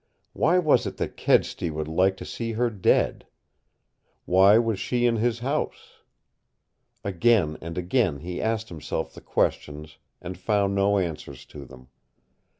[0.33, 3.27] Why was it that Kedsty would like to see her dead?
[4.25, 5.99] Why was she in his house?
[7.03, 11.89] Again and again he asked himself the questions and found no answers to them.